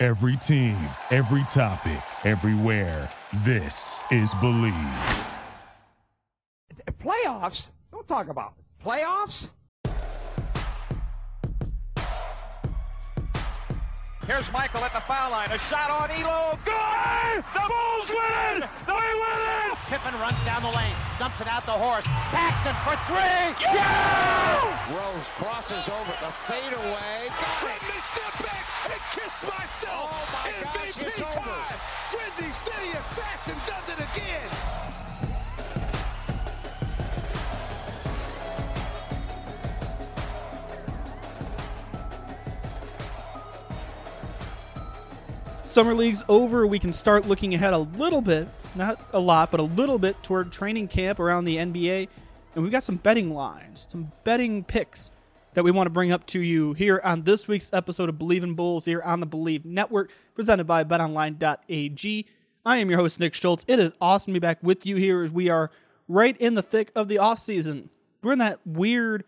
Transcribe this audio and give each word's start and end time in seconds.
Every 0.00 0.36
team, 0.36 0.76
every 1.10 1.42
topic, 1.48 1.98
everywhere. 2.24 3.10
This 3.42 4.00
is 4.12 4.32
Bleav. 4.34 5.26
Playoffs? 7.02 7.66
Don't 7.90 8.06
talk 8.06 8.28
about 8.28 8.54
it. 8.56 8.84
playoffs. 8.84 9.48
Here's 14.24 14.52
Michael 14.52 14.84
at 14.84 14.92
the 14.92 15.00
foul 15.00 15.32
line. 15.32 15.50
A 15.50 15.58
shot 15.58 15.90
on 15.90 16.10
Ehlo. 16.10 16.52
Good! 16.64 17.42
The 17.54 17.64
Bulls 17.66 18.08
win 18.08 18.62
it! 18.62 18.70
They 18.86 18.92
win 18.92 19.40
it! 19.66 19.78
Pippen 19.88 20.14
runs 20.20 20.38
down 20.44 20.62
the 20.62 20.68
lane, 20.68 20.94
dumps 21.18 21.40
it 21.40 21.48
out 21.48 21.64
the 21.66 21.72
Horace. 21.72 22.04
Paxson 22.04 22.76
for 22.84 22.94
three. 23.08 23.56
Yeah! 23.58 24.94
Rose 24.94 25.30
crosses 25.30 25.88
over 25.88 26.12
the 26.20 26.30
fadeaway. 26.46 27.32
Let 27.32 27.57
Me 30.98 31.04
time, 31.16 31.78
Windy 32.12 32.52
City 32.52 32.90
Assassin 32.98 33.56
does 33.66 33.88
it 33.88 33.98
again. 33.98 34.48
Summer 45.62 45.94
league's 45.94 46.24
over. 46.28 46.66
We 46.66 46.80
can 46.80 46.92
start 46.92 47.28
looking 47.28 47.54
ahead 47.54 47.74
a 47.74 47.78
little 47.78 48.20
bit, 48.20 48.48
not 48.74 49.00
a 49.12 49.20
lot, 49.20 49.52
but 49.52 49.60
a 49.60 49.64
little 49.64 50.00
bit 50.00 50.20
toward 50.24 50.50
training 50.50 50.88
camp 50.88 51.20
around 51.20 51.44
the 51.44 51.58
NBA. 51.58 52.08
And 52.56 52.64
we've 52.64 52.72
got 52.72 52.82
some 52.82 52.96
betting 52.96 53.30
lines, 53.30 53.86
some 53.88 54.10
betting 54.24 54.64
picks 54.64 55.12
that 55.54 55.64
we 55.64 55.70
want 55.70 55.86
to 55.86 55.90
bring 55.90 56.12
up 56.12 56.26
to 56.26 56.40
you 56.40 56.72
here 56.74 57.00
on 57.04 57.22
this 57.22 57.48
week's 57.48 57.72
episode 57.72 58.08
of 58.08 58.16
Bleav 58.16 58.42
in 58.42 58.54
Bulls 58.54 58.84
here 58.84 59.02
on 59.02 59.20
the 59.20 59.26
Bleav 59.26 59.64
Network, 59.64 60.12
presented 60.34 60.64
by 60.64 60.84
betonline.ag. 60.84 62.26
I 62.64 62.76
am 62.76 62.90
your 62.90 62.98
host, 62.98 63.18
Nick 63.18 63.34
Schultz. 63.34 63.64
It 63.66 63.78
is 63.78 63.92
awesome 64.00 64.34
to 64.34 64.40
be 64.40 64.44
back 64.44 64.58
with 64.62 64.84
you 64.84 64.96
here 64.96 65.22
as 65.22 65.32
we 65.32 65.48
are 65.48 65.70
right 66.06 66.36
in 66.36 66.54
the 66.54 66.62
thick 66.62 66.92
of 66.94 67.08
the 67.08 67.18
off 67.18 67.38
season. 67.38 67.90
We're 68.22 68.32
in 68.32 68.38
that 68.40 68.60
weird, 68.66 69.24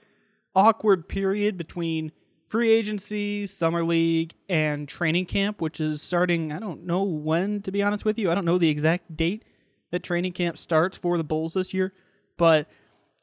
awkward 0.55 1.09
period 1.09 1.57
between 1.57 2.13
free 2.47 2.71
agency, 2.71 3.47
summer 3.47 3.85
league, 3.85 4.35
and 4.49 4.89
training 4.89 5.27
camp, 5.27 5.61
which 5.61 5.81
is 5.81 6.03
starting. 6.03 6.53
I 6.53 6.59
don't 6.59 6.85
know 6.85 7.05
when, 7.05 7.63
to 7.63 7.71
be 7.71 7.83
honest 7.83 8.05
with 8.05 8.19
you. 8.19 8.31
I 8.31 8.35
don't 8.35 8.45
know 8.45 8.59
the 8.59 8.69
exact 8.69 9.17
date 9.17 9.45
that 9.91 10.03
training 10.03 10.33
camp 10.33 10.59
starts 10.59 10.97
for 10.97 11.17
the 11.17 11.25
Bulls 11.25 11.55
this 11.55 11.73
year, 11.73 11.93
but 12.37 12.69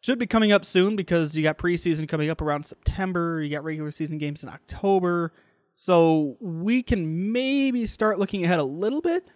should 0.08 0.18
be 0.18 0.26
coming 0.26 0.54
up 0.54 0.64
soon 0.64 0.96
because 0.96 1.36
you 1.36 1.44
got 1.44 1.58
preseason 1.58 2.08
coming 2.08 2.30
up 2.30 2.42
around 2.42 2.66
September. 2.66 3.42
You 3.42 3.50
got 3.50 3.66
regular 3.66 3.92
season 3.92 4.18
games 4.18 4.42
in 4.42 4.48
October. 4.48 5.34
So 5.76 6.38
we 6.40 6.82
can 6.82 7.34
maybe 7.34 7.86
start 7.86 8.18
looking 8.18 8.46
ahead 8.46 8.60
a 8.60 8.64
little 8.64 9.02
bit 9.02 9.28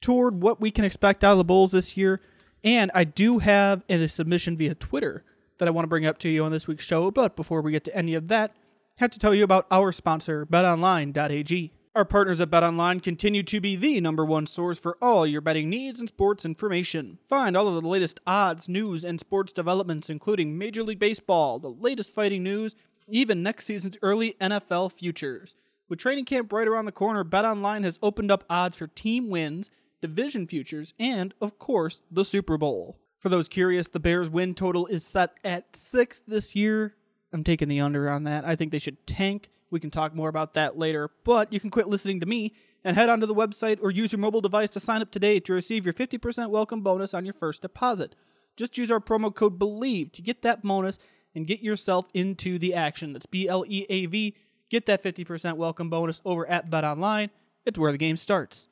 toward 0.00 0.42
what 0.42 0.60
we 0.60 0.72
can 0.72 0.84
expect 0.84 1.22
out 1.22 1.30
of 1.30 1.38
the 1.38 1.44
Bulls 1.44 1.70
this 1.70 1.96
year. 1.96 2.20
And 2.64 2.90
I 2.92 3.04
do 3.04 3.38
have 3.38 3.84
a 3.88 4.08
submission 4.08 4.56
via 4.56 4.74
Twitter 4.74 5.22
that 5.58 5.68
I 5.68 5.70
want 5.70 5.84
to 5.84 5.88
bring 5.88 6.06
up 6.06 6.18
to 6.18 6.28
you 6.28 6.44
on 6.44 6.50
this 6.50 6.66
week's 6.66 6.84
show. 6.84 7.12
But 7.12 7.36
before 7.36 7.62
we 7.62 7.70
get 7.70 7.84
to 7.84 7.96
any 7.96 8.14
of 8.16 8.26
that, 8.26 8.50
I 8.50 9.04
have 9.04 9.12
to 9.12 9.18
tell 9.20 9.32
you 9.32 9.44
about 9.44 9.68
our 9.70 9.92
sponsor, 9.92 10.44
betonline.ag. 10.44 11.70
Our 11.92 12.04
partners 12.04 12.40
at 12.40 12.50
BetOnline 12.50 13.02
continue 13.02 13.42
to 13.42 13.60
be 13.60 13.74
the 13.74 14.00
number 14.00 14.24
one 14.24 14.46
source 14.46 14.78
for 14.78 14.96
all 15.02 15.26
your 15.26 15.40
betting 15.40 15.68
needs 15.68 15.98
and 15.98 16.08
sports 16.08 16.44
information. 16.44 17.18
Find 17.28 17.56
all 17.56 17.66
of 17.66 17.82
the 17.82 17.88
latest 17.88 18.20
odds, 18.28 18.68
news, 18.68 19.04
and 19.04 19.18
sports 19.18 19.52
developments, 19.52 20.08
including 20.08 20.56
Major 20.56 20.84
League 20.84 21.00
Baseball, 21.00 21.58
the 21.58 21.68
latest 21.68 22.12
fighting 22.12 22.44
news, 22.44 22.76
even 23.08 23.42
next 23.42 23.64
season's 23.64 23.98
early 24.02 24.36
NFL 24.40 24.92
futures. 24.92 25.56
With 25.88 25.98
training 25.98 26.26
camp 26.26 26.52
right 26.52 26.68
around 26.68 26.84
the 26.84 26.92
corner, 26.92 27.24
BetOnline 27.24 27.82
has 27.82 27.98
opened 28.00 28.30
up 28.30 28.44
odds 28.48 28.76
for 28.76 28.86
team 28.86 29.28
wins, 29.28 29.68
division 30.00 30.46
futures, 30.46 30.94
and, 31.00 31.34
of 31.40 31.58
course, 31.58 32.02
the 32.08 32.24
Super 32.24 32.56
Bowl. 32.56 33.00
For 33.18 33.30
those 33.30 33.48
curious, 33.48 33.88
the 33.88 33.98
Bears' 33.98 34.30
win 34.30 34.54
total 34.54 34.86
is 34.86 35.04
set 35.04 35.32
at 35.42 35.74
six 35.74 36.22
this 36.24 36.54
year. 36.54 36.94
I'm 37.32 37.42
taking 37.42 37.66
the 37.66 37.80
under 37.80 38.08
on 38.08 38.22
that. 38.24 38.44
I 38.44 38.54
think 38.54 38.70
they 38.70 38.78
should 38.78 39.04
tank. 39.08 39.50
We 39.70 39.80
can 39.80 39.90
talk 39.90 40.14
more 40.14 40.28
about 40.28 40.54
that 40.54 40.76
later, 40.76 41.10
but 41.24 41.52
you 41.52 41.60
can 41.60 41.70
quit 41.70 41.88
listening 41.88 42.20
to 42.20 42.26
me 42.26 42.54
and 42.84 42.96
head 42.96 43.08
onto 43.08 43.26
the 43.26 43.34
website 43.34 43.78
or 43.82 43.90
use 43.90 44.12
your 44.12 44.18
mobile 44.18 44.40
device 44.40 44.68
to 44.70 44.80
sign 44.80 45.02
up 45.02 45.10
today 45.10 45.38
to 45.40 45.52
receive 45.52 45.84
your 45.84 45.94
50% 45.94 46.50
welcome 46.50 46.80
bonus 46.80 47.14
on 47.14 47.24
your 47.24 47.34
first 47.34 47.62
deposit. 47.62 48.14
Just 48.56 48.78
use 48.78 48.90
our 48.90 49.00
promo 49.00 49.34
code 49.34 49.58
BLEAV 49.58 50.12
to 50.12 50.22
get 50.22 50.42
that 50.42 50.62
bonus 50.62 50.98
and 51.34 51.46
get 51.46 51.60
yourself 51.60 52.06
into 52.14 52.58
the 52.58 52.74
action. 52.74 53.12
That's 53.12 53.26
B 53.26 53.48
L 53.48 53.64
E 53.66 53.86
A 53.88 54.06
V. 54.06 54.34
Get 54.68 54.86
that 54.86 55.02
50% 55.02 55.56
welcome 55.56 55.90
bonus 55.90 56.20
over 56.24 56.48
at 56.48 56.70
BetOnline. 56.70 57.30
It's 57.64 57.78
where 57.78 57.92
the 57.92 57.98
game 57.98 58.16
starts. 58.16 58.68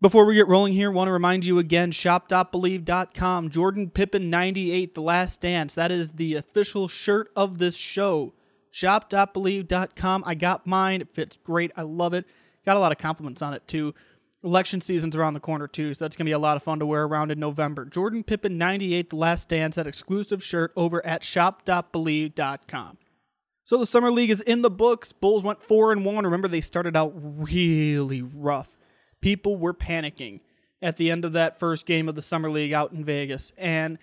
Before 0.00 0.24
we 0.24 0.34
get 0.34 0.48
rolling 0.48 0.72
here, 0.72 0.90
want 0.90 1.08
to 1.08 1.12
remind 1.12 1.44
you 1.44 1.58
again 1.58 1.92
shop.bleav.com. 1.92 3.50
Jordan 3.50 3.90
Pippen 3.90 4.30
98, 4.30 4.94
The 4.94 5.00
Last 5.00 5.40
Dance. 5.40 5.74
That 5.74 5.92
is 5.92 6.12
the 6.12 6.34
official 6.34 6.88
shirt 6.88 7.30
of 7.36 7.58
this 7.58 7.76
show. 7.76 8.32
Shop.bleav.com. 8.72 10.24
I 10.26 10.34
got 10.34 10.66
mine. 10.66 11.00
It 11.00 11.14
fits 11.14 11.38
great. 11.44 11.70
I 11.76 11.82
love 11.82 12.12
it. 12.14 12.26
Got 12.66 12.76
a 12.76 12.80
lot 12.80 12.90
of 12.90 12.98
compliments 12.98 13.42
on 13.42 13.54
it 13.54 13.66
too. 13.68 13.94
Election 14.42 14.80
season's 14.80 15.14
around 15.14 15.34
the 15.34 15.40
corner 15.40 15.68
too, 15.68 15.94
so 15.94 16.04
that's 16.04 16.16
going 16.16 16.24
to 16.24 16.28
be 16.28 16.32
a 16.32 16.38
lot 16.38 16.56
of 16.56 16.64
fun 16.64 16.80
to 16.80 16.86
wear 16.86 17.04
around 17.04 17.30
in 17.30 17.38
November. 17.38 17.84
Jordan 17.84 18.24
Pippen 18.24 18.58
98, 18.58 19.10
The 19.10 19.16
Last 19.16 19.48
Dance, 19.48 19.76
that 19.76 19.86
exclusive 19.86 20.42
shirt 20.42 20.72
over 20.74 21.04
at 21.06 21.22
shop.bleav.com. 21.22 22.98
So 23.62 23.78
the 23.78 23.86
summer 23.86 24.10
league 24.10 24.30
is 24.30 24.40
in 24.40 24.62
the 24.62 24.70
books. 24.70 25.12
Bulls 25.12 25.44
went 25.44 25.62
4 25.62 25.92
and 25.92 26.04
1. 26.04 26.24
Remember 26.24 26.48
they 26.48 26.60
started 26.60 26.96
out 26.96 27.12
really 27.14 28.22
rough 28.22 28.76
people 29.22 29.56
were 29.56 29.72
panicking 29.72 30.40
at 30.82 30.98
the 30.98 31.10
end 31.10 31.24
of 31.24 31.32
that 31.32 31.58
first 31.58 31.86
game 31.86 32.08
of 32.08 32.14
the 32.14 32.20
summer 32.20 32.50
league 32.50 32.74
out 32.74 32.92
in 32.92 33.04
Vegas. 33.04 33.52
And 33.56 33.96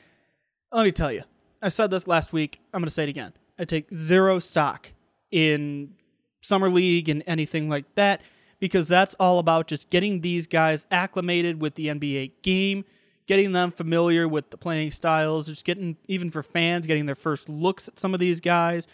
let 0.71 0.85
me 0.85 0.91
tell 0.91 1.11
you, 1.11 1.23
I 1.61 1.69
said 1.69 1.91
this 1.91 2.07
last 2.07 2.33
week. 2.33 2.59
I'm 2.73 2.79
going 2.81 2.87
to 2.87 2.93
say 2.93 3.03
it 3.03 3.09
again. 3.09 3.33
I 3.59 3.65
take 3.65 3.93
zero 3.93 4.39
stock 4.39 4.89
in 5.31 5.93
summer 6.41 6.69
league 6.69 7.09
and 7.09 7.23
anything 7.27 7.69
like 7.69 7.93
that 7.95 8.21
because 8.59 8.87
that's 8.87 9.13
all 9.15 9.39
about 9.39 9.67
just 9.67 9.89
getting 9.89 10.21
these 10.21 10.47
guys 10.47 10.87
acclimated 10.91 11.61
with 11.61 11.75
the 11.75 11.87
NBA 11.87 12.31
game, 12.41 12.85
getting 13.27 13.51
them 13.51 13.71
familiar 13.71 14.27
with 14.27 14.49
the 14.49 14.57
playing 14.57 14.91
styles, 14.91 15.47
just 15.47 15.65
getting, 15.65 15.97
even 16.07 16.31
for 16.31 16.41
fans, 16.41 16.87
getting 16.87 17.05
their 17.05 17.15
first 17.15 17.49
looks 17.49 17.87
at 17.87 17.99
some 17.99 18.13
of 18.13 18.19
these 18.19 18.39
guys. 18.39 18.87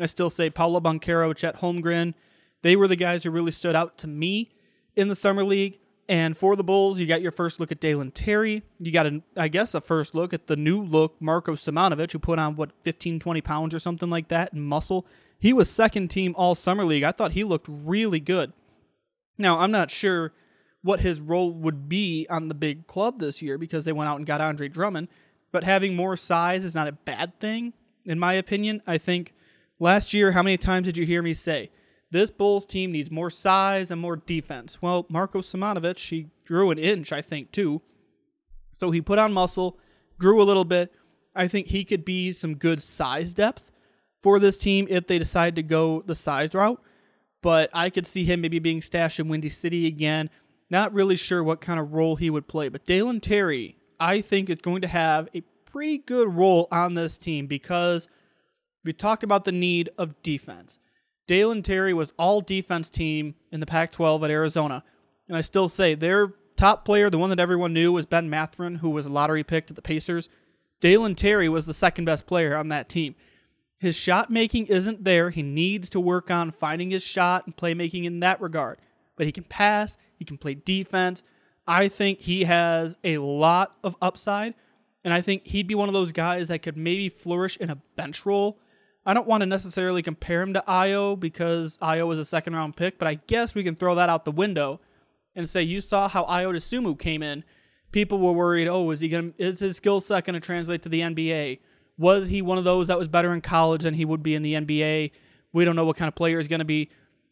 I 0.00 0.06
still 0.06 0.30
say 0.30 0.50
Paolo 0.50 0.80
Banchero, 0.80 1.34
Chet 1.36 1.56
Holmgren, 1.56 2.14
they 2.62 2.76
were 2.76 2.88
the 2.88 2.96
guys 2.96 3.24
who 3.24 3.30
really 3.30 3.50
stood 3.50 3.76
out 3.76 3.98
to 3.98 4.06
me 4.06 4.52
in 4.96 5.08
the 5.08 5.14
summer 5.14 5.44
league. 5.44 5.78
And 6.12 6.36
for 6.36 6.56
the 6.56 6.62
Bulls, 6.62 7.00
you 7.00 7.06
got 7.06 7.22
your 7.22 7.32
first 7.32 7.58
look 7.58 7.72
at 7.72 7.80
Dalen 7.80 8.10
Terry. 8.10 8.62
You 8.78 8.92
got, 8.92 9.10
I 9.34 9.48
guess, 9.48 9.72
a 9.72 9.80
first 9.80 10.14
look 10.14 10.34
at 10.34 10.46
the 10.46 10.56
new 10.56 10.82
look 10.82 11.16
Marko 11.20 11.52
Simonovic, 11.52 12.12
who 12.12 12.18
put 12.18 12.38
on, 12.38 12.54
what, 12.54 12.70
15, 12.82 13.18
20 13.18 13.40
pounds 13.40 13.74
or 13.74 13.78
something 13.78 14.10
like 14.10 14.28
that 14.28 14.52
in 14.52 14.60
muscle. 14.60 15.06
He 15.38 15.54
was 15.54 15.70
second 15.70 16.08
team 16.08 16.34
all 16.36 16.54
summer 16.54 16.84
league. 16.84 17.02
I 17.02 17.12
thought 17.12 17.32
he 17.32 17.44
looked 17.44 17.66
really 17.66 18.20
good. 18.20 18.52
Now, 19.38 19.60
I'm 19.60 19.70
not 19.70 19.90
sure 19.90 20.34
what 20.82 21.00
his 21.00 21.18
role 21.18 21.50
would 21.50 21.88
be 21.88 22.26
on 22.28 22.48
the 22.48 22.54
big 22.54 22.86
club 22.86 23.18
this 23.18 23.40
year 23.40 23.56
because 23.56 23.84
they 23.84 23.92
went 23.92 24.10
out 24.10 24.18
and 24.18 24.26
got 24.26 24.42
Andre 24.42 24.68
Drummond, 24.68 25.08
but 25.50 25.64
having 25.64 25.96
more 25.96 26.18
size 26.18 26.62
is 26.62 26.74
not 26.74 26.88
a 26.88 26.92
bad 26.92 27.40
thing, 27.40 27.72
in 28.04 28.18
my 28.18 28.34
opinion. 28.34 28.82
I 28.86 28.98
think 28.98 29.32
last 29.78 30.12
year, 30.12 30.32
how 30.32 30.42
many 30.42 30.58
times 30.58 30.84
did 30.84 30.98
you 30.98 31.06
hear 31.06 31.22
me 31.22 31.32
say, 31.32 31.70
this 32.12 32.30
Bulls 32.30 32.66
team 32.66 32.92
needs 32.92 33.10
more 33.10 33.30
size 33.30 33.90
and 33.90 34.00
more 34.00 34.16
defense. 34.16 34.80
Well, 34.82 35.06
Marko 35.08 35.40
Simonovic, 35.40 35.98
he 36.08 36.28
grew 36.46 36.70
an 36.70 36.78
inch, 36.78 37.10
I 37.10 37.22
think, 37.22 37.50
too. 37.52 37.80
So 38.78 38.90
he 38.90 39.00
put 39.00 39.18
on 39.18 39.32
muscle, 39.32 39.78
grew 40.18 40.40
a 40.40 40.44
little 40.44 40.66
bit. 40.66 40.92
I 41.34 41.48
think 41.48 41.68
he 41.68 41.84
could 41.84 42.04
be 42.04 42.30
some 42.30 42.54
good 42.54 42.82
size 42.82 43.32
depth 43.32 43.72
for 44.22 44.38
this 44.38 44.58
team 44.58 44.86
if 44.90 45.06
they 45.06 45.18
decide 45.18 45.56
to 45.56 45.62
go 45.62 46.02
the 46.02 46.14
size 46.14 46.54
route. 46.54 46.82
But 47.40 47.70
I 47.72 47.88
could 47.88 48.06
see 48.06 48.24
him 48.24 48.42
maybe 48.42 48.58
being 48.58 48.82
stashed 48.82 49.18
in 49.18 49.28
Windy 49.28 49.48
City 49.48 49.86
again. 49.86 50.28
Not 50.68 50.94
really 50.94 51.16
sure 51.16 51.42
what 51.42 51.62
kind 51.62 51.80
of 51.80 51.94
role 51.94 52.16
he 52.16 52.28
would 52.28 52.46
play. 52.46 52.68
But 52.68 52.84
Dalen 52.84 53.20
Terry, 53.20 53.76
I 53.98 54.20
think, 54.20 54.50
is 54.50 54.58
going 54.58 54.82
to 54.82 54.88
have 54.88 55.30
a 55.34 55.40
pretty 55.64 55.96
good 55.96 56.34
role 56.34 56.68
on 56.70 56.92
this 56.92 57.16
team 57.16 57.46
because 57.46 58.06
we 58.84 58.92
talked 58.92 59.22
about 59.22 59.44
the 59.44 59.52
need 59.52 59.88
of 59.96 60.20
defense. 60.22 60.78
Dalen 61.26 61.62
Terry 61.62 61.94
was 61.94 62.12
all 62.18 62.40
defense 62.40 62.90
team 62.90 63.34
in 63.50 63.60
the 63.60 63.66
Pac 63.66 63.92
12 63.92 64.24
at 64.24 64.30
Arizona. 64.30 64.84
And 65.28 65.36
I 65.36 65.40
still 65.40 65.68
say 65.68 65.94
their 65.94 66.34
top 66.56 66.84
player, 66.84 67.10
the 67.10 67.18
one 67.18 67.30
that 67.30 67.40
everyone 67.40 67.72
knew, 67.72 67.92
was 67.92 68.06
Ben 68.06 68.28
Mathurin, 68.28 68.76
who 68.76 68.90
was 68.90 69.06
a 69.06 69.10
lottery 69.10 69.44
pick 69.44 69.70
at 69.70 69.76
the 69.76 69.82
Pacers. 69.82 70.28
Dalen 70.80 71.14
Terry 71.14 71.48
was 71.48 71.64
the 71.66 71.74
second 71.74 72.04
best 72.04 72.26
player 72.26 72.56
on 72.56 72.68
that 72.68 72.88
team. 72.88 73.14
His 73.78 73.96
shot 73.96 74.30
making 74.30 74.66
isn't 74.66 75.04
there. 75.04 75.30
He 75.30 75.42
needs 75.42 75.88
to 75.90 76.00
work 76.00 76.30
on 76.30 76.50
finding 76.50 76.90
his 76.90 77.02
shot 77.02 77.46
and 77.46 77.56
playmaking 77.56 78.04
in 78.04 78.20
that 78.20 78.40
regard. 78.40 78.78
But 79.16 79.26
he 79.26 79.32
can 79.32 79.44
pass, 79.44 79.96
he 80.16 80.24
can 80.24 80.38
play 80.38 80.54
defense. 80.54 81.22
I 81.66 81.88
think 81.88 82.20
he 82.20 82.44
has 82.44 82.96
a 83.04 83.18
lot 83.18 83.76
of 83.82 83.96
upside. 84.00 84.54
And 85.04 85.12
I 85.12 85.20
think 85.20 85.46
he'd 85.46 85.66
be 85.66 85.74
one 85.74 85.88
of 85.88 85.94
those 85.94 86.12
guys 86.12 86.48
that 86.48 86.62
could 86.62 86.76
maybe 86.76 87.08
flourish 87.08 87.56
in 87.56 87.70
a 87.70 87.76
bench 87.96 88.24
role. 88.24 88.60
I 89.04 89.14
don't 89.14 89.26
want 89.26 89.40
to 89.40 89.46
necessarily 89.46 90.02
compare 90.02 90.42
him 90.42 90.54
to 90.54 90.62
Ayo 90.68 91.18
because 91.18 91.76
Ayo 91.78 92.06
was 92.06 92.18
a 92.18 92.24
second 92.24 92.54
round 92.54 92.76
pick, 92.76 92.98
but 92.98 93.08
I 93.08 93.14
guess 93.26 93.54
we 93.54 93.64
can 93.64 93.74
throw 93.74 93.96
that 93.96 94.08
out 94.08 94.24
the 94.24 94.32
window 94.32 94.80
and 95.34 95.48
say 95.48 95.62
you 95.62 95.80
saw 95.80 96.08
how 96.08 96.24
Ayo 96.24 96.54
Dosunmu 96.54 96.98
came 96.98 97.22
in. 97.22 97.42
People 97.90 98.18
were 98.18 98.32
worried, 98.32 98.68
oh, 98.68 98.90
is 98.90 99.00
he 99.00 99.08
going 99.08 99.34
is 99.38 99.60
his 99.60 99.76
skill 99.76 100.00
set 100.00 100.24
to 100.24 100.40
translate 100.40 100.82
to 100.82 100.88
the 100.88 101.00
NBA? 101.00 101.58
Was 101.98 102.28
he 102.28 102.42
one 102.42 102.58
of 102.58 102.64
those 102.64 102.86
that 102.86 102.98
was 102.98 103.08
better 103.08 103.32
in 103.34 103.40
college 103.40 103.82
than 103.82 103.94
he 103.94 104.04
would 104.04 104.22
be 104.22 104.34
in 104.34 104.42
the 104.42 104.54
NBA? 104.54 105.10
We 105.52 105.64
don't 105.64 105.76
know 105.76 105.84
what 105.84 105.96
kind 105.96 106.08
of 106.08 106.14
player 106.14 106.38
he's 106.38 106.48
going 106.48 106.60
to 106.60 106.64
be. 106.64 106.88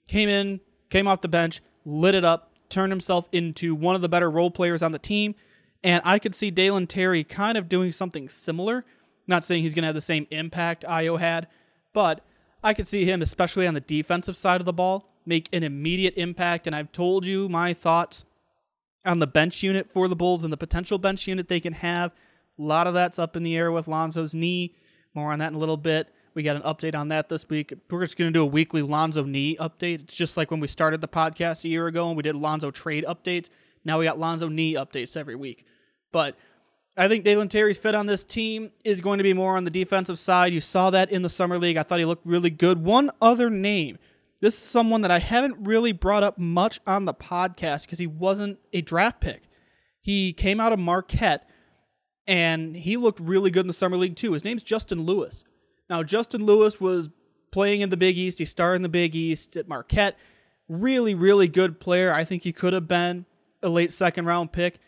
Came 0.06 0.28
in, 0.28 0.60
came 0.90 1.06
off 1.06 1.22
the 1.22 1.28
bench, 1.28 1.62
lit 1.84 2.14
it 2.14 2.24
up, 2.24 2.52
turned 2.68 2.92
himself 2.92 3.28
into 3.32 3.74
one 3.74 3.94
of 3.94 4.02
the 4.02 4.08
better 4.08 4.30
role 4.30 4.50
players 4.50 4.82
on 4.82 4.92
the 4.92 4.98
team. 4.98 5.34
And 5.82 6.02
I 6.04 6.18
could 6.18 6.34
see 6.34 6.50
Dalen 6.50 6.88
Terry 6.88 7.24
kind 7.24 7.56
of 7.56 7.68
doing 7.68 7.90
something 7.92 8.28
similar. 8.28 8.84
Not 9.26 9.44
saying 9.44 9.62
he's 9.62 9.74
going 9.74 9.82
to 9.82 9.86
have 9.86 9.94
the 9.94 10.00
same 10.00 10.26
impact 10.30 10.84
Ayo 10.84 11.18
had, 11.18 11.46
but 11.92 12.24
I 12.62 12.74
could 12.74 12.86
see 12.86 13.04
him, 13.04 13.22
especially 13.22 13.66
on 13.66 13.74
the 13.74 13.80
defensive 13.80 14.36
side 14.36 14.60
of 14.60 14.66
the 14.66 14.72
ball, 14.72 15.08
make 15.24 15.48
an 15.52 15.62
immediate 15.62 16.14
impact. 16.16 16.66
And 16.66 16.76
I've 16.76 16.92
told 16.92 17.24
you 17.24 17.48
my 17.48 17.72
thoughts 17.72 18.24
on 19.04 19.18
the 19.18 19.26
bench 19.26 19.62
unit 19.62 19.90
for 19.90 20.08
the 20.08 20.16
Bulls 20.16 20.44
and 20.44 20.52
the 20.52 20.58
potential 20.58 20.98
bench 20.98 21.26
unit 21.26 21.48
they 21.48 21.60
can 21.60 21.72
have. 21.72 22.12
A 22.58 22.62
lot 22.62 22.86
of 22.86 22.94
that's 22.94 23.18
up 23.18 23.36
in 23.36 23.42
the 23.42 23.56
air 23.56 23.72
with 23.72 23.88
Lonzo's 23.88 24.34
knee. 24.34 24.74
More 25.14 25.32
on 25.32 25.38
that 25.38 25.48
in 25.48 25.54
a 25.54 25.58
little 25.58 25.76
bit. 25.76 26.08
We 26.34 26.42
got 26.42 26.56
an 26.56 26.62
update 26.62 26.94
on 26.94 27.08
that 27.08 27.28
this 27.28 27.48
week. 27.48 27.72
We're 27.90 28.02
just 28.02 28.16
going 28.16 28.32
to 28.32 28.38
do 28.38 28.42
a 28.42 28.46
weekly 28.46 28.82
Lonzo 28.82 29.24
knee 29.24 29.56
update. 29.56 30.02
It's 30.02 30.14
just 30.14 30.36
like 30.36 30.50
when 30.50 30.60
we 30.60 30.68
started 30.68 31.00
the 31.00 31.08
podcast 31.08 31.64
a 31.64 31.68
year 31.68 31.86
ago 31.86 32.08
and 32.08 32.16
we 32.16 32.22
did 32.22 32.36
Lonzo 32.36 32.70
trade 32.70 33.04
updates. 33.08 33.48
Now 33.84 33.98
we 33.98 34.04
got 34.04 34.18
Lonzo 34.18 34.48
knee 34.48 34.74
updates 34.74 35.16
every 35.16 35.34
week. 35.34 35.66
But 36.12 36.36
I 36.96 37.08
think 37.08 37.24
Dalen 37.24 37.48
Terry's 37.48 37.78
fit 37.78 37.94
on 37.94 38.06
this 38.06 38.24
team 38.24 38.72
is 38.84 39.00
going 39.00 39.18
to 39.18 39.24
be 39.24 39.32
more 39.32 39.56
on 39.56 39.64
the 39.64 39.70
defensive 39.70 40.18
side. 40.18 40.52
You 40.52 40.60
saw 40.60 40.90
that 40.90 41.10
in 41.10 41.22
the 41.22 41.30
summer 41.30 41.58
league. 41.58 41.76
I 41.76 41.82
thought 41.82 41.98
he 41.98 42.04
looked 42.04 42.26
really 42.26 42.50
good. 42.50 42.84
One 42.84 43.10
other 43.22 43.48
name. 43.48 43.98
This 44.40 44.54
is 44.54 44.62
someone 44.62 45.02
that 45.02 45.10
I 45.10 45.18
haven't 45.18 45.66
really 45.66 45.92
brought 45.92 46.22
up 46.22 46.38
much 46.38 46.80
on 46.86 47.04
the 47.04 47.14
podcast 47.14 47.82
because 47.86 47.98
he 47.98 48.06
wasn't 48.06 48.58
a 48.72 48.80
draft 48.80 49.20
pick. 49.20 49.42
He 50.00 50.32
came 50.32 50.60
out 50.60 50.72
of 50.72 50.78
Marquette 50.78 51.48
and 52.26 52.74
he 52.74 52.96
looked 52.96 53.20
really 53.20 53.50
good 53.50 53.60
in 53.60 53.66
the 53.66 53.72
summer 53.72 53.96
league 53.96 54.16
too. 54.16 54.32
His 54.32 54.44
name's 54.44 54.62
Justin 54.62 55.02
Lewis. 55.02 55.44
Now, 55.88 56.02
Justin 56.02 56.44
Lewis 56.44 56.80
was 56.80 57.10
playing 57.50 57.80
in 57.82 57.90
the 57.90 57.96
Big 57.96 58.16
East. 58.16 58.38
He 58.38 58.44
started 58.44 58.76
in 58.76 58.82
the 58.82 58.88
Big 58.88 59.14
East 59.14 59.56
at 59.56 59.68
Marquette. 59.68 60.16
Really, 60.68 61.14
really 61.14 61.48
good 61.48 61.80
player. 61.80 62.12
I 62.12 62.24
think 62.24 62.42
he 62.42 62.52
could 62.52 62.72
have 62.72 62.88
been 62.88 63.26
a 63.62 63.68
late 63.68 63.92
second 63.92 64.24
round 64.24 64.52
pick. 64.52 64.78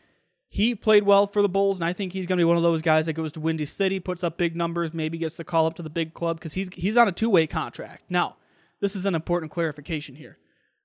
He 0.52 0.74
played 0.74 1.04
well 1.04 1.26
for 1.26 1.40
the 1.40 1.48
Bulls, 1.48 1.80
and 1.80 1.88
I 1.88 1.94
think 1.94 2.12
he's 2.12 2.26
going 2.26 2.36
to 2.36 2.42
be 2.42 2.44
one 2.44 2.58
of 2.58 2.62
those 2.62 2.82
guys 2.82 3.06
that 3.06 3.14
goes 3.14 3.32
to 3.32 3.40
Windy 3.40 3.64
City, 3.64 3.98
puts 3.98 4.22
up 4.22 4.36
big 4.36 4.54
numbers, 4.54 4.92
maybe 4.92 5.16
gets 5.16 5.38
the 5.38 5.44
call 5.44 5.64
up 5.64 5.76
to 5.76 5.82
the 5.82 5.88
big 5.88 6.12
club 6.12 6.36
because 6.36 6.52
he's 6.52 6.68
he's 6.74 6.98
on 6.98 7.08
a 7.08 7.12
two 7.12 7.30
way 7.30 7.46
contract. 7.46 8.02
Now, 8.10 8.36
this 8.78 8.94
is 8.94 9.06
an 9.06 9.14
important 9.14 9.50
clarification 9.50 10.14
here. 10.14 10.36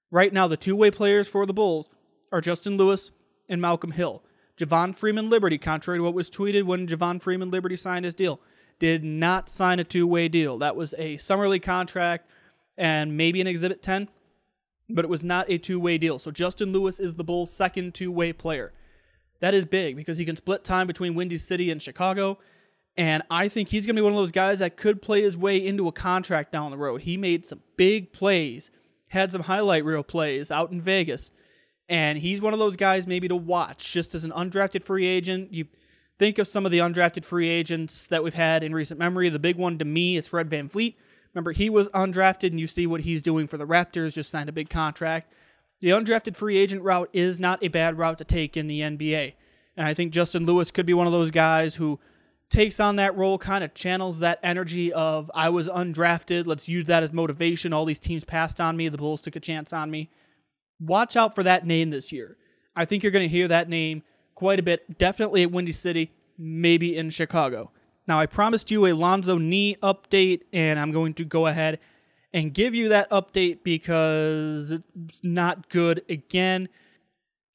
Right 0.10 0.32
now, 0.32 0.48
the 0.48 0.56
two 0.56 0.74
way 0.74 0.90
players 0.90 1.28
for 1.28 1.46
the 1.46 1.54
Bulls 1.54 1.90
are 2.32 2.40
Justin 2.40 2.78
Lewis 2.78 3.12
and 3.50 3.60
Malcolm 3.60 3.92
Hill. 3.92 4.24
Javon 4.58 4.96
Freeman 4.96 5.30
Liberty, 5.30 5.58
contrary 5.58 6.00
to 6.00 6.04
what 6.04 6.14
was 6.14 6.30
tweeted 6.30 6.64
when 6.64 6.88
Javon 6.88 7.22
Freeman 7.22 7.52
Liberty 7.52 7.76
signed 7.76 8.06
his 8.06 8.16
deal, 8.16 8.40
did 8.80 9.04
not 9.04 9.50
sign 9.50 9.82
a 9.82 9.84
two 9.84 10.08
way 10.08 10.30
deal. 10.30 10.58
That 10.58 10.78
was 10.78 10.96
a 10.98 11.18
summer 11.18 11.46
league 11.50 11.64
contract 11.64 12.30
and 12.78 13.18
maybe 13.18 13.42
an 13.42 13.48
Exhibit 13.48 13.84
10, 13.84 14.08
but 14.90 15.04
it 15.04 15.10
was 15.10 15.26
not 15.26 15.50
a 15.50 15.58
two 15.58 15.78
way 15.78 15.98
deal. 15.98 16.20
So 16.20 16.32
Justin 16.32 16.72
Lewis 16.72 17.02
is 17.02 17.16
the 17.16 17.26
Bulls' 17.26 17.52
second 17.52 17.94
two 17.94 18.14
way 18.14 18.32
player. 18.32 18.72
That 19.40 19.54
is 19.54 19.66
big 19.66 19.96
because 19.96 20.18
he 20.18 20.26
can 20.26 20.36
split 20.36 20.64
time 20.64 20.88
between 20.88 21.16
Windy 21.16 21.38
City 21.38 21.72
and 21.72 21.82
Chicago. 21.82 22.40
And 22.98 23.22
I 23.30 23.48
think 23.48 23.70
he's 23.70 23.86
going 23.86 23.96
to 23.96 24.02
be 24.02 24.04
one 24.04 24.14
of 24.14 24.18
those 24.18 24.32
guys 24.32 24.60
that 24.60 24.76
could 24.76 25.02
play 25.02 25.22
his 25.22 25.38
way 25.38 25.64
into 25.64 25.88
a 25.88 25.92
contract 25.92 26.52
down 26.52 26.72
the 26.72 26.78
road. 26.78 27.02
He 27.02 27.16
made 27.16 27.46
some 27.46 27.62
big 27.76 28.12
plays, 28.12 28.72
had 29.10 29.32
some 29.32 29.44
highlight 29.44 29.86
reel 29.86 30.04
plays 30.04 30.50
out 30.50 30.72
in 30.72 30.82
Vegas. 30.82 31.30
And 31.88 32.18
he's 32.18 32.42
one 32.42 32.54
of 32.54 32.60
those 32.60 32.76
guys 32.76 33.06
maybe 33.06 33.28
to 33.28 33.36
watch 33.36 33.94
just 33.94 34.16
as 34.16 34.24
an 34.26 34.32
undrafted 34.32 34.84
free 34.84 35.06
agent. 35.06 35.54
You 35.54 35.68
think 36.18 36.40
of 36.40 36.48
some 36.48 36.66
of 36.66 36.72
the 36.72 36.80
undrafted 36.80 37.24
free 37.24 37.48
agents 37.48 38.08
that 38.08 38.24
we've 38.24 38.34
had 38.34 38.64
in 38.64 38.74
recent 38.74 39.00
memory. 39.00 39.30
The 39.30 39.40
big 39.40 39.58
one 39.58 39.78
to 39.78 39.86
me 39.86 40.18
is 40.18 40.28
Fred 40.28 40.50
VanVleet. 40.50 40.96
Remember, 41.34 41.52
he 41.52 41.70
was 41.70 41.88
undrafted, 41.90 42.50
and 42.50 42.60
you 42.60 42.66
see 42.66 42.88
what 42.88 43.02
he's 43.02 43.22
doing 43.22 43.48
for 43.48 43.58
the 43.58 43.68
Raptors, 43.68 44.14
just 44.14 44.32
signed 44.32 44.50
a 44.50 44.54
big 44.54 44.70
contract. 44.72 45.32
The 45.80 45.90
undrafted 45.90 46.36
free 46.36 46.58
agent 46.58 46.82
route 46.84 47.10
is 47.14 47.40
not 47.40 47.64
a 47.64 47.68
bad 47.68 47.98
route 47.98 48.18
to 48.18 48.26
take 48.26 48.58
in 48.58 48.68
the 48.68 48.82
NBA. 48.82 49.34
And 49.76 49.88
I 49.88 49.94
think 49.94 50.12
Justin 50.12 50.46
Lewis 50.46 50.72
could 50.72 50.88
be 50.88 50.94
one 50.94 51.06
of 51.06 51.14
those 51.14 51.30
guys 51.30 51.76
who 51.76 52.00
takes 52.50 52.80
on 52.80 52.96
that 52.96 53.16
role, 53.16 53.38
kind 53.38 53.64
of 53.64 53.74
channels 53.74 54.20
that 54.20 54.40
energy 54.42 54.92
of, 54.94 55.30
I 55.36 55.50
was 55.50 55.70
undrafted. 55.70 56.48
Let's 56.48 56.68
use 56.68 56.86
that 56.86 57.04
as 57.04 57.14
motivation. 57.14 57.74
All 57.74 57.86
these 57.86 58.00
teams 58.00 58.24
passed 58.24 58.60
on 58.60 58.76
me. 58.76 58.90
The 58.90 58.98
Bulls 58.98 59.22
took 59.22 59.36
a 59.36 59.40
chance 59.40 59.72
on 59.74 59.92
me. 59.92 60.10
Watch 60.80 61.16
out 61.16 61.36
for 61.36 61.44
that 61.44 61.66
name 61.66 61.90
this 61.90 62.12
year. 62.12 62.38
I 62.76 62.86
think 62.86 63.04
you're 63.04 63.12
going 63.12 63.28
to 63.28 63.36
hear 63.36 63.48
that 63.48 63.70
name 63.70 64.04
quite 64.34 64.60
a 64.60 64.64
bit, 64.64 64.98
definitely 64.98 65.44
at 65.44 65.52
Windy 65.52 65.72
City, 65.72 66.12
maybe 66.38 66.96
in 66.96 67.10
Chicago. 67.10 67.72
Now, 68.08 68.20
I 68.20 68.26
promised 68.26 68.72
you 68.72 68.86
a 68.86 68.94
Lonzo 68.94 69.38
knee 69.38 69.76
update, 69.84 70.44
and 70.54 70.80
I'm 70.80 70.92
going 70.92 71.14
to 71.16 71.26
go 71.26 71.48
ahead 71.48 71.80
and 72.34 72.54
give 72.54 72.76
you 72.76 72.90
that 72.90 73.10
update 73.10 73.60
because 73.64 74.72
it's 74.72 75.22
not 75.24 75.70
good 75.70 76.04
again. 76.10 76.70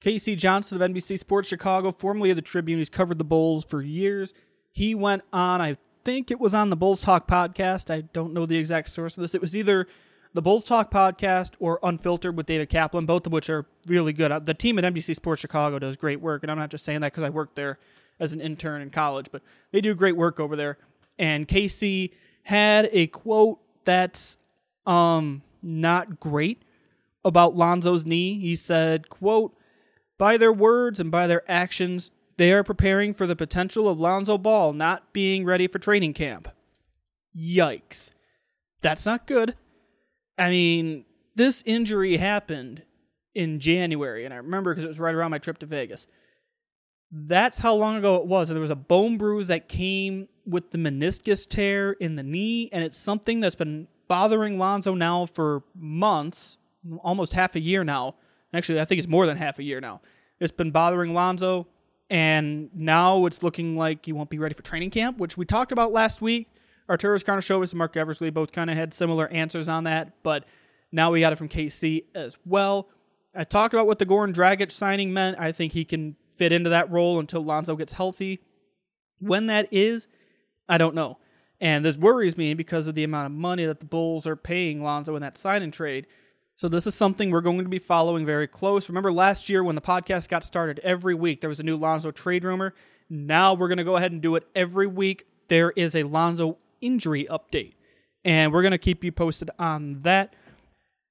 K.C. 0.00 0.34
Johnson 0.34 0.82
of 0.82 0.90
NBC 0.90 1.19
Sports 1.19 1.48
Chicago, 1.48 1.92
formerly 1.92 2.30
of 2.30 2.36
the 2.36 2.42
Tribune, 2.42 2.78
he's 2.78 2.88
covered 2.88 3.19
the 3.19 3.24
Bulls 3.24 3.64
for 3.64 3.80
years. 3.82 4.34
He 4.72 4.94
went 4.94 5.22
on, 5.32 5.60
I 5.60 5.76
think 6.04 6.30
it 6.30 6.40
was 6.40 6.54
on 6.54 6.70
the 6.70 6.76
Bulls 6.76 7.00
Talk 7.00 7.28
podcast. 7.28 7.90
I 7.92 8.00
don't 8.00 8.32
know 8.32 8.46
the 8.46 8.58
exact 8.58 8.88
source 8.88 9.16
of 9.16 9.22
this. 9.22 9.34
It 9.34 9.40
was 9.40 9.54
either 9.54 9.86
the 10.34 10.42
Bulls 10.42 10.64
Talk 10.64 10.90
podcast 10.90 11.52
or 11.60 11.78
Unfiltered 11.82 12.36
with 12.36 12.46
David 12.46 12.69
Kaplan, 12.69 13.06
both 13.06 13.26
of 13.26 13.32
which 13.32 13.50
are 13.50 13.66
really 13.86 14.12
good. 14.12 14.32
Uh, 14.32 14.38
the 14.38 14.54
team 14.54 14.78
at 14.78 14.84
NBC 14.84 15.14
Sports 15.14 15.40
Chicago 15.40 15.79
does 15.79 15.96
great 15.96 16.20
work, 16.20 16.43
and 16.43 16.50
I'm 16.50 16.58
not 16.58 16.70
just 16.70 16.84
saying 16.84 17.00
that 17.02 17.12
because 17.12 17.24
I 17.24 17.31
worked 17.31 17.55
there 17.55 17.79
as 18.19 18.32
an 18.32 18.41
intern 18.41 18.82
in 18.82 18.91
college, 18.91 19.26
but 19.31 19.43
they 19.70 19.81
do 19.81 19.94
great 19.94 20.17
work 20.17 20.41
over 20.41 20.56
there. 20.56 20.79
And 21.19 21.46
KC 21.46 22.10
had 22.44 22.88
a 22.93 23.08
quote 23.08 23.60
that's 23.84 24.36
um 24.86 25.43
not 25.62 26.19
great 26.20 26.62
about 27.24 27.56
Lonzo's 27.56 28.05
knee. 28.05 28.39
He 28.39 28.56
said, 28.56 29.08
quote, 29.08 29.56
by 30.19 30.36
their 30.36 30.53
words 30.53 31.01
and 31.01 31.10
by 31.10 31.27
their 31.27 31.43
actions, 31.51 32.10
they 32.36 32.53
are 32.53 32.65
preparing 32.65 33.15
for 33.15 33.27
the 33.27 33.36
potential 33.36 33.89
of 33.89 34.01
Lonzo 34.01 34.39
Ball 34.39 34.72
not 34.72 35.12
being 35.12 35.44
ready 35.44 35.67
for 35.67 35.79
training 35.79 36.15
camp. 36.15 36.48
Yikes. 37.36 38.12
That's 38.82 39.06
not 39.06 39.27
good. 39.27 39.55
I 40.39 40.51
mean, 40.51 41.05
this 41.34 41.62
injury 41.67 42.17
happened 42.17 42.82
in 43.34 43.60
January, 43.60 44.24
and 44.24 44.34
I 44.34 44.39
remember 44.39 44.72
because 44.72 44.84
it 44.84 44.89
was 44.89 45.01
right 45.01 45.15
around 45.15 45.31
my 45.31 45.39
trip 45.39 45.58
to 45.58 45.67
Vegas. 45.67 46.06
That's 47.10 47.58
how 47.58 47.74
long 47.74 47.96
ago 47.96 48.17
it 48.17 48.27
was. 48.27 48.51
And 48.51 48.56
there 48.56 48.62
was 48.62 48.70
a 48.70 48.77
bone 48.77 49.19
bruise 49.19 49.48
that 49.48 49.69
came 49.69 50.29
with 50.46 50.70
the 50.70 50.79
meniscus 50.79 51.48
tear 51.48 51.93
in 51.93 52.17
the 52.17 52.22
knee, 52.22 52.69
and 52.72 52.82
it's 52.82 52.98
something 52.98 53.41
that's 53.41 53.55
been 53.55 53.86
bothering 54.12 54.58
Lonzo 54.58 54.92
now 54.92 55.24
for 55.24 55.62
months, 55.74 56.58
almost 57.02 57.32
half 57.32 57.54
a 57.54 57.60
year 57.60 57.82
now. 57.82 58.16
Actually, 58.52 58.78
I 58.78 58.84
think 58.84 58.98
it's 58.98 59.08
more 59.08 59.24
than 59.24 59.38
half 59.38 59.58
a 59.58 59.62
year 59.62 59.81
now. 59.81 60.02
It's 60.38 60.52
been 60.52 60.70
bothering 60.70 61.14
Lonzo, 61.14 61.66
and 62.10 62.69
now 62.74 63.24
it's 63.24 63.42
looking 63.42 63.74
like 63.74 64.04
he 64.04 64.12
won't 64.12 64.28
be 64.28 64.38
ready 64.38 64.52
for 64.52 64.60
training 64.60 64.90
camp, 64.90 65.16
which 65.16 65.38
we 65.38 65.46
talked 65.46 65.72
about 65.72 65.92
last 65.92 66.20
week. 66.20 66.50
Arturas 66.90 67.24
Karnisovas 67.24 67.70
and 67.70 67.78
Marc 67.78 67.96
Eversley 67.96 68.28
both 68.28 68.52
kind 68.52 68.69
of 68.69 68.76
had 68.76 68.92
similar 68.92 69.28
answers 69.28 69.66
on 69.66 69.84
that, 69.84 70.22
but 70.22 70.44
now 70.92 71.10
we 71.10 71.20
got 71.20 71.32
it 71.32 71.36
from 71.36 71.48
KC 71.48 72.04
as 72.14 72.36
well. 72.44 72.90
I 73.34 73.44
talked 73.44 73.72
about 73.72 73.86
what 73.86 73.98
the 73.98 74.04
Goran 74.04 74.34
Dragic 74.34 74.70
signing 74.70 75.14
meant. 75.14 75.40
I 75.40 75.52
think 75.52 75.72
he 75.72 75.86
can 75.86 76.16
fit 76.36 76.52
into 76.52 76.69
that 76.69 76.90
role 76.90 77.19
until 77.19 77.42
Lonzo 77.42 77.76
gets 77.76 77.94
healthy. 77.94 78.42
When 79.20 79.46
that 79.46 79.72
is, 79.72 80.06
I 80.69 80.76
don't 80.76 80.94
know. 80.94 81.16
And 81.62 81.84
this 81.84 81.96
worries 81.96 82.36
me 82.36 82.54
because 82.54 82.88
of 82.88 82.96
the 82.96 83.04
amount 83.04 83.26
of 83.26 83.32
money 83.32 83.64
that 83.64 83.78
the 83.78 83.86
Bulls 83.86 84.26
are 84.26 84.34
paying 84.34 84.82
Lonzo 84.82 85.14
in 85.14 85.22
that 85.22 85.38
sign 85.38 85.62
and 85.62 85.72
trade. 85.72 86.08
So 86.56 86.69
this 86.69 86.88
is 86.88 86.96
something 86.96 87.31
we're 87.31 87.40
going 87.40 87.62
to 87.62 87.69
be 87.69 87.78
following 87.78 88.26
very 88.26 88.48
close. 88.48 88.88
Remember 88.88 89.12
last 89.12 89.48
year 89.48 89.62
when 89.62 89.76
the 89.76 89.81
podcast 89.81 90.28
got 90.28 90.42
started, 90.42 90.81
every 90.81 91.14
week 91.14 91.40
there 91.40 91.48
was 91.48 91.60
a 91.60 91.62
new 91.62 91.76
Lonzo 91.76 92.10
trade 92.10 92.42
rumor. 92.42 92.74
Now 93.08 93.54
we're 93.54 93.69
going 93.69 93.78
to 93.78 93.84
go 93.84 93.96
ahead 93.96 94.10
and 94.10 94.20
do 94.20 94.34
it 94.34 94.44
every 94.56 94.88
week. 94.88 95.24
There 95.46 95.70
is 95.76 95.94
a 95.94 96.02
Lonzo 96.02 96.58
injury 96.81 97.26
update. 97.31 97.74
And 98.24 98.52
we're 98.52 98.62
going 98.62 98.72
to 98.72 98.78
keep 98.78 99.04
you 99.04 99.12
posted 99.12 99.48
on 99.56 100.02
that. 100.02 100.34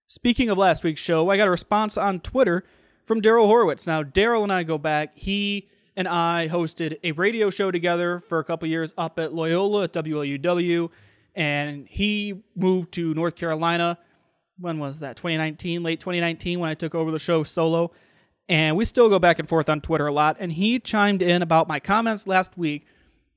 Speaking 0.08 0.50
of 0.50 0.58
last 0.58 0.84
week's 0.84 1.00
show, 1.00 1.29
I 1.29 1.38
got 1.38 1.48
a 1.48 1.51
response 1.51 1.98
on 1.98 2.20
Twitter 2.20 2.65
from 3.05 3.22
Daryl 3.22 3.48
Horowitz. 3.48 3.88
Now, 3.88 4.03
Daryl 4.03 4.43
and 4.43 4.51
I 4.51 4.63
go 4.63 4.77
back. 4.77 5.15
He 5.15 5.70
and 5.95 6.07
I 6.07 6.48
hosted 6.50 7.00
a 7.03 7.12
radio 7.13 7.50
show 7.50 7.71
together 7.71 8.19
for 8.19 8.39
a 8.39 8.43
couple 8.43 8.67
years 8.67 8.93
up 8.98 9.19
at 9.19 9.33
Loyola 9.33 9.83
at 9.83 9.93
WLUW, 9.93 10.89
and 11.36 11.88
he 11.88 12.43
moved 12.55 12.93
to 12.93 13.13
North 13.13 13.36
Carolina. 13.36 13.98
When 14.57 14.79
was 14.79 15.00
that? 15.00 15.17
2019, 15.17 15.83
late 15.83 16.00
2019, 16.00 16.60
when 16.60 16.69
I 16.69 16.74
took 16.74 16.95
over 16.95 17.12
the 17.12 17.19
show 17.19 17.43
solo. 17.43 17.91
And 18.48 18.75
we 18.75 18.86
still 18.86 19.10
go 19.10 19.17
back 19.17 19.39
and 19.39 19.48
forth 19.48 19.69
on 19.69 19.81
Twitter 19.81 20.07
a 20.07 20.12
lot. 20.12 20.38
And 20.39 20.51
he 20.51 20.79
chimed 20.79 21.21
in 21.21 21.41
about 21.41 21.67
my 21.67 21.79
comments 21.79 22.27
last 22.27 22.57
week 22.57 22.86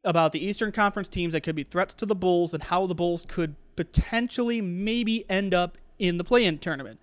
about 0.05 0.33
the 0.33 0.45
Eastern 0.45 0.73
Conference 0.73 1.09
teams 1.09 1.33
that 1.33 1.43
could 1.43 1.55
be 1.55 1.63
threats 1.63 1.95
to 1.95 2.07
the 2.07 2.15
Bulls 2.15 2.53
and 2.53 2.65
how 2.65 2.87
the 2.87 2.95
Bulls 2.95 3.25
could 3.27 3.55
potentially 3.77 4.61
maybe 4.61 5.29
end 5.31 5.55
up 5.55 5.79
in 5.99 6.19
the 6.19 6.25
play-in 6.25 6.59
tournament. 6.59 7.01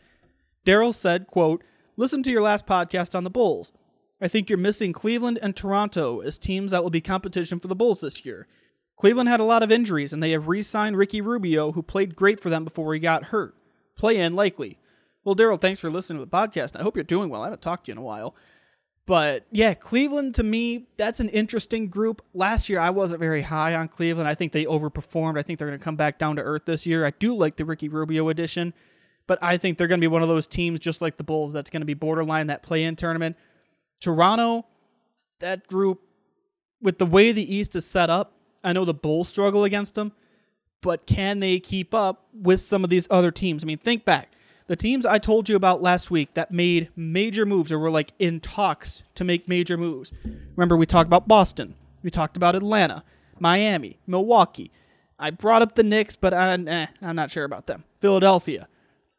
Daryl 0.66 0.94
said, 0.94 1.28
quote, 1.28 1.64
Listen 1.98 2.24
to 2.24 2.32
your 2.32 2.42
last 2.42 2.66
podcast 2.66 3.16
on 3.16 3.24
the 3.24 3.30
Bulls. 3.30 3.74
I 4.22 4.28
think 4.28 4.50
you're 4.50 4.58
missing 4.58 4.94
Cleveland 4.94 5.40
and 5.42 5.56
Toronto 5.56 6.20
as 6.20 6.38
teams 6.38 6.72
that 6.72 6.84
will 6.84 6.92
be 6.92 7.02
competition 7.02 7.60
for 7.60 7.68
the 7.68 7.76
Bulls 7.76 8.02
this 8.02 8.24
year. 8.24 8.48
Cleveland 8.96 9.30
had 9.30 9.40
a 9.40 9.46
lot 9.46 9.64
of 9.64 9.72
injuries, 9.72 10.14
and 10.14 10.22
they 10.22 10.32
have 10.32 10.48
re 10.48 10.62
signed 10.62 10.96
Ricky 10.96 11.22
Rubio, 11.22 11.72
who 11.72 11.82
played 11.82 12.16
great 12.16 12.40
for 12.40 12.50
them 12.50 12.64
before 12.64 12.94
he 12.94 13.00
got 13.00 13.26
hurt. 13.26 13.56
Play 13.96 14.18
in 14.18 14.34
likely. 14.34 14.78
Well, 15.24 15.36
Daryl, 15.36 15.60
thanks 15.60 15.80
for 15.80 15.90
listening 15.90 16.20
to 16.20 16.26
the 16.26 16.32
podcast. 16.32 16.80
I 16.80 16.84
hope 16.84 16.96
you're 16.96 17.04
doing 17.04 17.30
well. 17.30 17.42
I 17.42 17.46
haven't 17.46 17.62
talked 17.62 17.86
to 17.86 17.90
you 17.90 17.94
in 17.94 17.98
a 17.98 18.04
while. 18.04 18.36
But 19.08 19.46
yeah, 19.52 19.74
Cleveland 19.74 20.36
to 20.36 20.44
me, 20.44 20.88
that's 20.98 21.20
an 21.20 21.30
interesting 21.30 21.88
group. 21.88 22.24
Last 22.34 22.70
year, 22.70 22.80
I 22.80 22.92
wasn't 22.92 23.20
very 23.20 23.42
high 23.42 23.76
on 23.76 23.88
Cleveland. 23.88 24.28
I 24.28 24.36
think 24.36 24.52
they 24.52 24.66
overperformed. 24.66 25.38
I 25.38 25.42
think 25.42 25.58
they're 25.58 25.68
going 25.68 25.80
to 25.80 25.84
come 25.84 25.96
back 25.96 26.20
down 26.20 26.36
to 26.36 26.44
earth 26.44 26.66
this 26.66 26.86
year. 26.86 27.06
I 27.06 27.12
do 27.12 27.36
like 27.36 27.56
the 27.56 27.66
Ricky 27.66 27.90
Rubio 27.90 28.30
addition, 28.30 28.74
but 29.26 29.40
I 29.42 29.58
think 29.58 29.78
they're 29.78 29.88
going 29.88 30.00
to 30.00 30.04
be 30.04 30.08
one 30.08 30.22
of 30.22 30.30
those 30.30 30.48
teams, 30.48 30.80
just 30.80 31.02
like 31.02 31.18
the 31.18 31.24
Bulls, 31.24 31.54
that's 31.54 31.70
going 31.70 31.82
to 31.82 31.86
be 31.86 31.96
borderline 31.96 32.48
that 32.48 32.64
play 32.64 32.84
in 32.84 32.96
tournament. 32.96 33.36
Toronto, 34.02 34.66
that 35.40 35.68
group, 35.68 36.02
with 36.82 36.98
the 36.98 37.06
way 37.06 37.32
the 37.32 37.56
East 37.56 37.76
is 37.76 37.86
set 37.86 38.10
up, 38.10 38.34
I 38.64 38.74
know 38.74 38.84
the 38.84 38.94
Bulls 38.94 39.30
struggle 39.30 39.64
against 39.64 39.96
them, 39.96 40.12
but 40.82 41.06
can 41.06 41.40
they 41.40 41.60
keep 41.60 41.94
up 41.94 42.26
with 42.34 42.60
some 42.60 42.84
of 42.84 42.90
these 42.90 43.08
other 43.10 43.32
teams? 43.32 43.64
I 43.64 43.68
mean, 43.68 43.78
think 43.78 44.04
back. 44.04 44.32
The 44.68 44.76
teams 44.76 45.06
I 45.06 45.18
told 45.18 45.50
you 45.50 45.56
about 45.56 45.82
last 45.82 46.10
week 46.12 46.34
that 46.34 46.52
made 46.52 46.90
major 46.96 47.46
moves 47.46 47.72
or 47.72 47.80
were 47.80 47.90
like 47.90 48.14
in 48.20 48.40
talks 48.40 49.04
to 49.16 49.24
make 49.24 49.48
major 49.48 49.78
moves. 49.78 50.12
Remember, 50.56 50.76
we 50.76 50.86
talked 50.86 51.08
about 51.08 51.28
Boston, 51.28 51.76
we 52.04 52.10
talked 52.10 52.38
about 52.38 52.56
Atlanta, 52.56 53.04
Miami, 53.40 54.00
Milwaukee. 54.08 54.72
I 55.20 55.30
brought 55.30 55.62
up 55.62 55.76
the 55.76 55.84
Knicks, 55.84 56.16
but 56.16 56.34
I, 56.34 56.54
I'm 57.02 57.16
not 57.16 57.30
sure 57.30 57.44
about 57.44 57.68
them. 57.68 57.84
Philadelphia. 58.00 58.68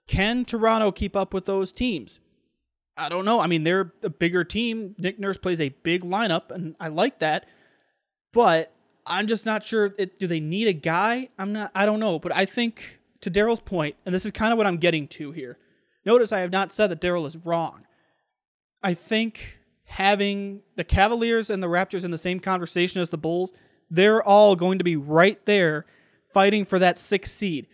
Can 0.08 0.44
Toronto 0.44 0.90
keep 0.90 1.14
up 1.14 1.32
with 1.32 1.44
those 1.44 1.70
teams? 1.70 2.18
I 3.02 3.08
don't 3.08 3.24
know. 3.24 3.40
I 3.40 3.48
mean, 3.48 3.64
they're 3.64 3.92
a 4.02 4.10
bigger 4.10 4.44
team. 4.44 4.94
Nick 4.96 5.18
Nurse 5.18 5.36
plays 5.36 5.60
a 5.60 5.70
big 5.70 6.02
lineup, 6.02 6.50
and 6.50 6.76
I 6.78 6.88
like 6.88 7.18
that. 7.18 7.46
But 8.32 8.72
I'm 9.04 9.26
just 9.26 9.44
not 9.44 9.64
sure. 9.64 9.92
It, 9.98 10.20
do 10.20 10.28
they 10.28 10.38
need 10.38 10.68
a 10.68 10.72
guy? 10.72 11.28
I'm 11.36 11.52
not. 11.52 11.72
I 11.74 11.84
don't 11.84 11.98
know. 11.98 12.20
But 12.20 12.34
I 12.34 12.44
think 12.44 13.00
to 13.22 13.30
Daryl's 13.30 13.60
point, 13.60 13.96
and 14.06 14.14
this 14.14 14.24
is 14.24 14.30
kind 14.30 14.52
of 14.52 14.58
what 14.58 14.68
I'm 14.68 14.76
getting 14.76 15.08
to 15.08 15.32
here. 15.32 15.58
Notice 16.04 16.32
I 16.32 16.40
have 16.40 16.52
not 16.52 16.70
said 16.70 16.88
that 16.88 17.00
Daryl 17.00 17.26
is 17.26 17.36
wrong. 17.36 17.86
I 18.84 18.94
think 18.94 19.58
having 19.84 20.62
the 20.76 20.84
Cavaliers 20.84 21.50
and 21.50 21.60
the 21.62 21.68
Raptors 21.68 22.04
in 22.04 22.12
the 22.12 22.18
same 22.18 22.38
conversation 22.38 23.02
as 23.02 23.08
the 23.08 23.18
Bulls, 23.18 23.52
they're 23.90 24.22
all 24.22 24.54
going 24.54 24.78
to 24.78 24.84
be 24.84 24.96
right 24.96 25.44
there 25.44 25.86
fighting 26.32 26.64
for 26.64 26.78
that 26.78 26.98
sixth 26.98 27.36
seed 27.36 27.66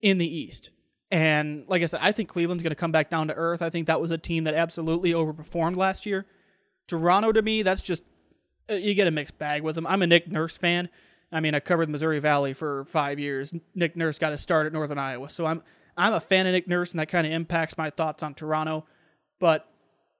in 0.00 0.18
the 0.18 0.36
East. 0.36 0.70
And 1.10 1.64
like 1.68 1.82
I 1.82 1.86
said, 1.86 2.00
I 2.02 2.12
think 2.12 2.28
Cleveland's 2.28 2.62
going 2.62 2.70
to 2.70 2.76
come 2.76 2.92
back 2.92 3.08
down 3.08 3.28
to 3.28 3.34
earth. 3.34 3.62
I 3.62 3.70
think 3.70 3.86
that 3.86 4.00
was 4.00 4.10
a 4.10 4.18
team 4.18 4.44
that 4.44 4.54
absolutely 4.54 5.12
overperformed 5.12 5.76
last 5.76 6.04
year. 6.04 6.26
Toronto, 6.86 7.32
to 7.32 7.42
me, 7.42 7.62
that's 7.62 7.80
just, 7.80 8.02
uh, 8.70 8.74
you 8.74 8.94
get 8.94 9.06
a 9.06 9.10
mixed 9.10 9.38
bag 9.38 9.62
with 9.62 9.74
them. 9.74 9.86
I'm 9.86 10.02
a 10.02 10.06
Nick 10.06 10.28
Nurse 10.28 10.58
fan. 10.58 10.88
I 11.32 11.40
mean, 11.40 11.54
I 11.54 11.60
covered 11.60 11.88
Missouri 11.88 12.18
Valley 12.18 12.52
for 12.52 12.84
five 12.86 13.18
years. 13.18 13.52
Nick 13.74 13.96
Nurse 13.96 14.18
got 14.18 14.32
his 14.32 14.40
start 14.40 14.66
at 14.66 14.72
Northern 14.72 14.98
Iowa. 14.98 15.28
So 15.28 15.46
I'm, 15.46 15.62
I'm 15.96 16.14
a 16.14 16.20
fan 16.20 16.46
of 16.46 16.52
Nick 16.52 16.68
Nurse, 16.68 16.92
and 16.92 17.00
that 17.00 17.08
kind 17.08 17.26
of 17.26 17.32
impacts 17.32 17.76
my 17.76 17.90
thoughts 17.90 18.22
on 18.22 18.34
Toronto. 18.34 18.86
But 19.38 19.68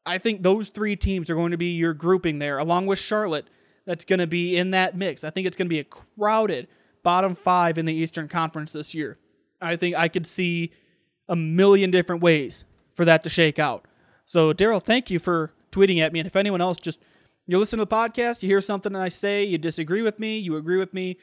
I 0.04 0.18
think 0.18 0.42
those 0.42 0.68
three 0.70 0.96
teams 0.96 1.28
are 1.30 1.34
going 1.34 1.52
to 1.52 1.58
be 1.58 1.72
your 1.72 1.94
grouping 1.94 2.38
there, 2.38 2.58
along 2.58 2.86
with 2.86 2.98
Charlotte, 2.98 3.46
that's 3.86 4.04
going 4.04 4.18
to 4.18 4.26
be 4.26 4.56
in 4.56 4.72
that 4.72 4.96
mix. 4.96 5.24
I 5.24 5.30
think 5.30 5.46
it's 5.46 5.56
going 5.56 5.66
to 5.66 5.74
be 5.74 5.80
a 5.80 5.84
crowded 5.84 6.68
bottom 7.02 7.34
five 7.34 7.78
in 7.78 7.86
the 7.86 7.94
Eastern 7.94 8.28
Conference 8.28 8.72
this 8.72 8.94
year. 8.94 9.18
I 9.60 9.76
think 9.76 9.96
I 9.96 10.08
could 10.08 10.26
see 10.26 10.72
a 11.28 11.36
million 11.36 11.90
different 11.90 12.22
ways 12.22 12.64
for 12.94 13.04
that 13.04 13.22
to 13.22 13.28
shake 13.28 13.58
out. 13.58 13.84
So, 14.26 14.52
Daryl, 14.52 14.82
thank 14.82 15.10
you 15.10 15.18
for 15.18 15.52
tweeting 15.72 16.00
at 16.00 16.12
me. 16.12 16.20
And 16.20 16.26
if 16.26 16.36
anyone 16.36 16.60
else 16.60 16.78
just 16.78 17.00
you 17.46 17.58
listen 17.58 17.78
to 17.78 17.86
the 17.86 17.90
podcast, 17.90 18.42
you 18.42 18.48
hear 18.48 18.60
something 18.60 18.94
I 18.94 19.08
say, 19.08 19.42
you 19.42 19.56
disagree 19.56 20.02
with 20.02 20.18
me, 20.18 20.38
you 20.38 20.56
agree 20.56 20.76
with 20.76 20.92
me, 20.92 21.16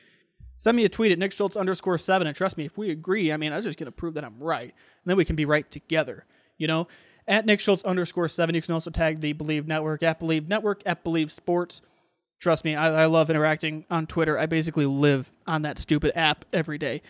send 0.58 0.76
me 0.76 0.84
a 0.84 0.90
tweet 0.90 1.12
at 1.12 1.20
Nick 1.20 1.32
Schultz 1.32 1.56
underscore 1.56 2.00
seven. 2.00 2.26
And 2.28 2.36
trust 2.36 2.58
me, 2.58 2.66
if 2.66 2.80
we 2.80 2.90
agree, 2.90 3.32
I 3.32 3.38
mean, 3.38 3.54
I'm 3.54 3.62
just 3.62 3.78
going 3.78 3.86
to 3.86 3.92
prove 3.92 4.16
that 4.16 4.24
I'm 4.24 4.40
right. 4.40 4.64
And 4.64 5.06
then 5.06 5.18
we 5.18 5.26
can 5.26 5.36
be 5.36 5.46
right 5.46 5.70
together, 5.70 6.26
you 6.58 6.68
know? 6.68 6.88
At 7.28 7.46
Nick 7.46 7.60
Schultz 7.60 7.84
underscore 7.84 8.28
seven. 8.28 8.56
You 8.56 8.62
can 8.62 8.74
also 8.74 8.90
tag 8.90 9.20
the 9.20 9.34
Bleav 9.34 9.68
Network 9.68 10.04
at 10.04 10.20
Bleav 10.20 10.48
Network 10.48 10.82
at 10.86 11.04
Bleav 11.04 11.30
Sports. 11.30 11.82
Trust 12.40 12.66
me, 12.66 12.76
I, 12.76 13.04
I 13.04 13.06
love 13.06 13.30
interacting 13.30 13.86
on 13.90 14.08
Twitter. 14.08 14.38
I 14.38 14.46
basically 14.48 14.86
live 14.86 15.32
on 15.48 15.62
that 15.64 15.80
stupid 15.80 16.12
app 16.16 16.46
every 16.54 16.78
day. 16.78 17.02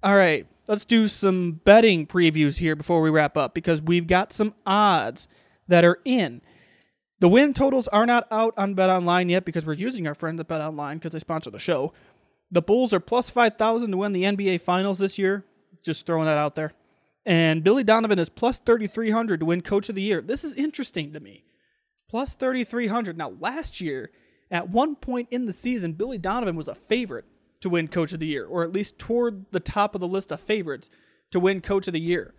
All 0.00 0.14
right, 0.14 0.46
let's 0.68 0.84
do 0.84 1.08
some 1.08 1.60
betting 1.64 2.06
previews 2.06 2.58
here 2.58 2.76
before 2.76 3.02
we 3.02 3.10
wrap 3.10 3.36
up 3.36 3.52
because 3.52 3.82
we've 3.82 4.06
got 4.06 4.32
some 4.32 4.54
odds 4.64 5.26
that 5.66 5.84
are 5.84 5.98
in. 6.04 6.40
The 7.18 7.28
win 7.28 7.52
totals 7.52 7.88
are 7.88 8.06
not 8.06 8.28
out 8.30 8.54
on 8.56 8.74
Bet 8.74 8.90
Online 8.90 9.28
yet 9.28 9.44
because 9.44 9.66
we're 9.66 9.72
using 9.72 10.06
our 10.06 10.14
friends 10.14 10.38
at 10.38 10.46
Bet 10.46 10.60
Online 10.60 10.98
because 10.98 11.10
they 11.10 11.18
sponsor 11.18 11.50
the 11.50 11.58
show. 11.58 11.92
The 12.52 12.62
Bulls 12.62 12.92
are 12.92 13.00
plus 13.00 13.28
5,000 13.28 13.90
to 13.90 13.96
win 13.96 14.12
the 14.12 14.22
NBA 14.22 14.60
Finals 14.60 15.00
this 15.00 15.18
year. 15.18 15.44
Just 15.84 16.06
throwing 16.06 16.26
that 16.26 16.38
out 16.38 16.54
there. 16.54 16.74
And 17.26 17.64
Billy 17.64 17.82
Donovan 17.82 18.20
is 18.20 18.28
plus 18.28 18.58
3,300 18.58 19.40
to 19.40 19.46
win 19.46 19.62
Coach 19.62 19.88
of 19.88 19.96
the 19.96 20.02
Year. 20.02 20.20
This 20.20 20.44
is 20.44 20.54
interesting 20.54 21.12
to 21.12 21.20
me. 21.20 21.44
Plus 22.08 22.34
3,300. 22.34 23.18
Now, 23.18 23.30
last 23.40 23.80
year, 23.80 24.12
at 24.48 24.70
one 24.70 24.94
point 24.94 25.28
in 25.32 25.46
the 25.46 25.52
season, 25.52 25.94
Billy 25.94 26.18
Donovan 26.18 26.54
was 26.54 26.68
a 26.68 26.74
favorite 26.76 27.24
to 27.60 27.68
win 27.68 27.88
Coach 27.88 28.12
of 28.12 28.20
the 28.20 28.26
Year, 28.26 28.46
or 28.46 28.62
at 28.62 28.72
least 28.72 28.98
toward 28.98 29.46
the 29.52 29.60
top 29.60 29.94
of 29.94 30.00
the 30.00 30.08
list 30.08 30.32
of 30.32 30.40
favorites 30.40 30.90
to 31.30 31.40
win 31.40 31.60
Coach 31.60 31.86
of 31.86 31.92
the 31.92 32.00
Year. 32.00 32.34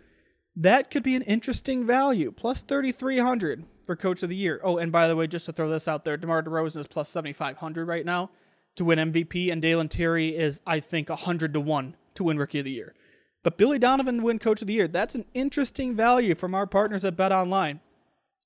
That 0.56 0.90
could 0.90 1.02
be 1.02 1.14
an 1.14 1.22
interesting 1.22 1.86
value. 1.86 2.32
Plus 2.32 2.62
3,300 2.62 3.64
for 3.86 3.96
Coach 3.96 4.22
of 4.22 4.28
the 4.28 4.36
Year. 4.36 4.60
Oh, 4.62 4.78
and 4.78 4.90
by 4.90 5.08
the 5.08 5.16
way, 5.16 5.26
just 5.26 5.46
to 5.46 5.52
throw 5.52 5.68
this 5.68 5.88
out 5.88 6.04
there, 6.04 6.16
DeMar 6.16 6.42
DeRozan 6.42 6.78
is 6.80 6.86
plus 6.86 7.08
7,500 7.08 7.86
right 7.86 8.04
now 8.04 8.30
to 8.76 8.84
win 8.84 9.12
MVP, 9.12 9.50
and 9.50 9.60
Dalen 9.60 9.88
Terry 9.88 10.36
is, 10.36 10.60
I 10.66 10.80
think, 10.80 11.08
100 11.08 11.52
to 11.54 11.60
1 11.60 11.96
to 12.14 12.24
win 12.24 12.38
Rookie 12.38 12.60
of 12.60 12.64
the 12.64 12.70
Year. 12.70 12.94
But 13.42 13.58
Billy 13.58 13.78
Donovan 13.78 14.18
to 14.18 14.22
win 14.22 14.38
Coach 14.38 14.60
of 14.60 14.68
the 14.68 14.74
Year, 14.74 14.86
that's 14.86 15.14
an 15.14 15.24
interesting 15.34 15.96
value 15.96 16.34
from 16.34 16.54
our 16.54 16.66
partners 16.66 17.04
at 17.04 17.16
Bet 17.16 17.32
Online. 17.32 17.80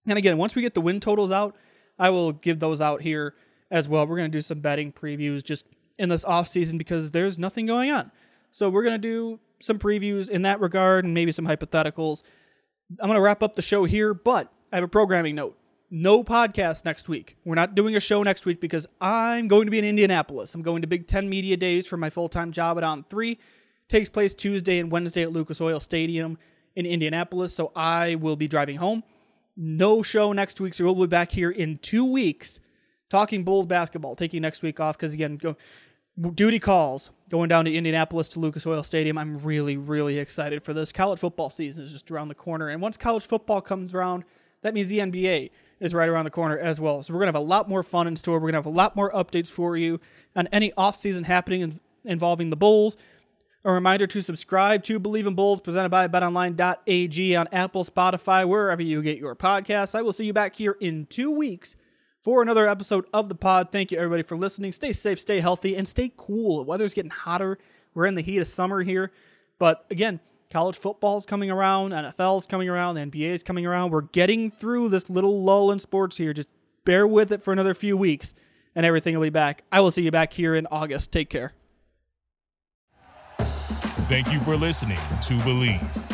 And 0.07 0.19
again, 0.19 0.39
once 0.39 0.55
we 0.55 0.63
get 0.63 0.75
the 0.75 0.81
win 0.81 1.01
totals 1.01 1.33
out, 1.33 1.57
I 1.99 2.11
will 2.11 2.33
give 2.33 2.59
those 2.59 2.81
out 2.81 3.03
here 3.03 3.35
as 3.71 3.89
well. 3.89 4.07
We're 4.07 4.17
going 4.17 4.31
to 4.31 4.37
do 4.37 4.41
some 4.41 4.61
betting 4.61 4.93
previews 4.93 5.43
just 5.43 5.67
in 5.99 6.09
this 6.09 6.25
off 6.25 6.49
season 6.49 6.79
because 6.79 7.11
there's 7.11 7.39
nothing 7.39 7.67
going 7.67 7.91
on. 7.91 8.11
So 8.51 8.69
we're 8.69 8.83
to 9.01 9.09
do 9.09 9.41
some 9.61 9.79
previews 9.79 10.29
in 10.29 10.43
that 10.43 10.61
regard 10.61 11.05
and 11.05 11.15
maybe 11.15 11.33
some 11.33 11.47
hypotheticals. 11.47 12.23
I'm 13.01 13.09
to 13.17 13.21
wrap 13.21 13.43
up 13.43 13.57
the 13.57 13.63
show 13.63 13.85
here, 13.85 14.15
but 14.15 14.53
I 14.73 14.77
have 14.77 14.85
a 14.85 14.89
programming 14.89 15.35
note. 15.35 15.59
No 15.91 16.25
podcast 16.25 16.85
next 16.85 17.09
week. 17.09 17.37
We're 17.45 17.55
not 17.55 17.75
doing 17.75 17.95
a 17.95 18.01
show 18.01 18.23
next 18.23 18.47
week 18.47 18.61
because 18.61 18.87
I'm 19.01 19.49
going 19.49 19.67
to 19.67 19.71
be 19.71 19.79
in 19.79 19.85
Indianapolis. 19.85 20.55
I'm 20.55 20.63
going 20.63 20.83
to 20.83 20.89
Big 20.89 21.07
Ten 21.07 21.29
Media 21.29 21.57
Days 21.57 21.87
for 21.87 21.97
my 21.97 22.11
full 22.11 22.29
time 22.29 22.53
job 22.53 22.79
at 22.79 22.85
On 22.85 23.05
3. 23.05 23.39
Takes 23.89 24.09
place 24.11 24.35
Tuesday 24.35 24.79
and 24.79 24.91
Wednesday 24.91 25.23
at 25.23 25.33
Lucas 25.33 25.61
Oil 25.61 25.79
Stadium 25.79 26.39
in 26.75 26.87
Indianapolis. 26.87 27.55
So 27.55 27.71
I 27.77 28.17
will 28.17 28.37
be 28.37 28.49
driving 28.49 28.77
home. 28.77 29.05
No 29.57 30.03
show 30.03 30.33
next 30.33 30.61
week. 30.61 30.75
So 30.75 30.85
we'll 30.85 30.95
be 30.95 31.07
back 31.07 31.31
here 31.31 31.51
in 31.51 31.79
two 31.79 32.05
weeks 32.05 32.61
talking 33.09 33.45
Bulls 33.45 33.67
basketball, 33.67 34.17
taking 34.17 34.43
next 34.43 34.63
week 34.63 34.81
off 34.81 34.97
because, 34.97 35.13
again, 35.13 35.37
go, 35.37 35.57
duty 36.35 36.59
calls 36.59 37.11
going 37.31 37.49
down 37.49 37.65
to 37.65 37.75
Indianapolis 37.75 38.29
to 38.31 38.41
Lucas 38.41 38.67
Oil 38.67 38.83
Stadium. 38.83 39.19
I'm 39.19 39.43
really, 39.43 39.77
really 39.77 40.19
excited 40.19 40.63
for 40.63 40.73
this. 40.73 40.93
College 40.93 41.19
football 41.19 41.51
season 41.51 41.85
is 41.85 41.93
just 41.93 42.11
around 42.11 42.29
the 42.29 42.35
corner. 42.35 42.69
And 42.69 42.81
once 42.81 42.97
college 42.97 43.27
football 43.27 43.61
comes 43.61 43.95
around, 43.95 44.25
that 44.63 44.75
means 44.75 44.89
the 44.89 44.99
NBA 44.99 45.51
is 45.81 45.93
right 45.93 46.09
around 46.09 46.25
the 46.25 46.31
corner 46.31 46.57
as 46.59 46.81
well. 46.81 47.03
So 47.03 47.13
we're 47.13 47.21
to 47.21 47.27
have 47.27 47.35
a 47.35 47.41
lot 47.41 47.69
more 47.69 47.83
fun 47.83 48.07
in 48.07 48.17
store. 48.17 48.39
We're 48.39 48.53
to 48.53 48.59
have 48.59 48.67
a 48.67 48.71
lot 48.71 48.97
more 48.97 49.11
updates 49.11 49.51
for 49.51 49.77
you 49.77 50.01
on 50.37 50.47
any 50.53 50.71
offseason 50.73 51.25
happening 51.25 51.81
involving 52.05 52.51
the 52.51 52.57
Bulls. 52.57 52.97
A 53.67 53.73
reminder 53.73 54.07
to 54.07 54.21
subscribe 54.21 54.85
to 54.85 55.01
Bleav 55.01 55.27
in 55.27 55.35
Bulls 55.35 55.61
presented 55.61 55.89
by 55.89 56.07
betonline.ag 56.07 57.37
on 57.37 57.49
Apple, 57.51 57.85
Spotify, 57.85 58.47
wherever 58.47 58.83
you 58.83 59.03
get 59.03 59.19
your 59.19 59.35
podcasts. 59.35 59.95
I 59.95 60.03
will 60.03 60.13
see 60.13 60.27
you 60.27 60.35
back 60.35 60.55
here 60.55 60.77
in 60.81 61.07
two 61.07 61.31
weeks 61.31 61.75
for 62.25 62.43
another 62.43 62.67
episode 62.67 63.07
of 63.13 63.29
the 63.29 63.37
pod. 63.37 63.71
Thank 63.71 63.93
you, 63.93 63.99
everybody, 63.99 64.25
for 64.25 64.37
listening. 64.37 64.73
Stay 64.73 64.93
safe, 64.93 65.21
stay 65.21 65.39
healthy, 65.39 65.77
and 65.77 65.87
stay 65.87 66.11
cool. 66.17 66.57
The 66.57 66.63
weather's 66.63 66.95
getting 66.95 67.13
hotter. 67.13 67.59
We're 67.95 68.07
in 68.07 68.17
the 68.17 68.23
heat 68.23 68.39
of 68.39 68.49
summer 68.49 68.83
here. 68.83 69.13
But 69.59 69.85
again, 69.91 70.19
College 70.55 70.79
football's 70.79 71.27
coming 71.27 71.51
around, 71.51 71.91
NFL's 71.91 72.47
coming 72.47 72.69
around, 72.69 72.95
the 72.95 73.01
NBA's 73.01 73.43
coming 73.43 73.67
around. 73.67 73.91
We're 73.91 74.03
getting 74.03 74.53
through 74.53 74.89
this 74.89 75.11
little 75.11 75.43
lull 75.43 75.73
in 75.73 75.81
sports 75.81 76.17
here. 76.17 76.33
Just 76.33 76.49
bear 76.85 77.09
with 77.09 77.33
it 77.33 77.43
for 77.43 77.53
another 77.53 77.75
few 77.75 77.97
weeks, 77.97 78.35
and 78.77 78.87
everything 78.87 79.17
will 79.17 79.27
be 79.27 79.31
back. 79.31 79.65
I 79.73 79.81
will 79.81 79.91
see 79.91 80.03
you 80.03 80.13
back 80.13 80.33
here 80.33 80.55
in 80.55 80.69
August. 80.71 81.11
Take 81.11 81.29
care. 81.29 81.55
Thank 84.07 84.33
you 84.33 84.39
for 84.39 84.55
listening 84.55 84.99
to 85.23 85.35
Bleav. 85.39 86.14